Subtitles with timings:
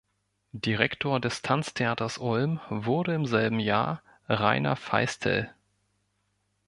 [0.53, 5.53] Direktor des Tanztheaters Ulm wurde im selben Jahr Reiner Feistel.